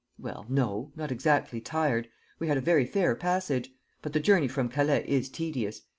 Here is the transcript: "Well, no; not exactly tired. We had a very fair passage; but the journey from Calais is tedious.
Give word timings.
"Well, 0.17 0.47
no; 0.49 0.91
not 0.95 1.11
exactly 1.11 1.61
tired. 1.61 2.09
We 2.39 2.47
had 2.47 2.57
a 2.57 2.59
very 2.59 2.85
fair 2.87 3.13
passage; 3.13 3.69
but 4.01 4.13
the 4.13 4.19
journey 4.19 4.47
from 4.47 4.67
Calais 4.67 5.05
is 5.07 5.29
tedious. 5.29 5.81